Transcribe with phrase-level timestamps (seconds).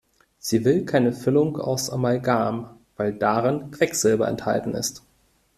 [0.39, 5.03] Sie will keine Füllung aus Amalgam, weil darin Quecksilber enthalten ist.